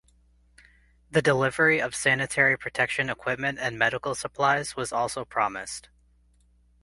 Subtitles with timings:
[1.11, 5.89] The delivery of sanitary protection equipment and medical supplies was also promised.